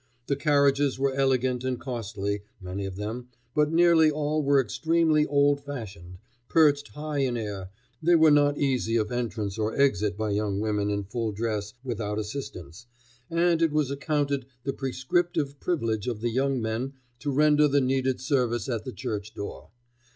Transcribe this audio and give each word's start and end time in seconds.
The 0.25 0.35
carriages 0.35 0.97
were 0.97 1.13
elegant 1.13 1.63
and 1.63 1.79
costly, 1.79 2.41
many 2.59 2.87
of 2.87 2.95
them, 2.95 3.27
but 3.53 3.71
nearly 3.71 4.09
all 4.09 4.41
were 4.41 4.59
extremely 4.59 5.27
old 5.27 5.63
fashioned; 5.63 6.17
perched 6.49 6.87
high 6.95 7.19
in 7.19 7.37
air, 7.37 7.69
they 8.01 8.15
were 8.15 8.31
not 8.31 8.57
easy 8.57 8.95
of 8.95 9.11
entrance 9.11 9.59
or 9.59 9.79
exit 9.79 10.17
by 10.17 10.31
young 10.31 10.59
women 10.59 10.89
in 10.89 11.03
full 11.03 11.31
dress 11.31 11.75
without 11.83 12.17
assistance, 12.17 12.87
and 13.29 13.61
it 13.61 13.71
was 13.71 13.91
accounted 13.91 14.47
the 14.63 14.73
prescriptive 14.73 15.59
privilege 15.59 16.07
of 16.07 16.21
the 16.21 16.31
young 16.31 16.59
men 16.59 16.93
to 17.19 17.29
render 17.31 17.67
the 17.67 17.79
needed 17.79 18.19
service 18.19 18.67
at 18.67 18.85
the 18.85 18.93
church 18.93 19.35
door. 19.35 19.69